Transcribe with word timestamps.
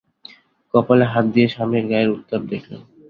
কপালে 0.73 1.05
হাত 1.13 1.25
দিয়ে 1.33 1.47
স্বামীর 1.47 1.85
গায়ের 1.91 2.13
উত্তাপ 2.15 2.41
দেখলেন। 2.51 2.81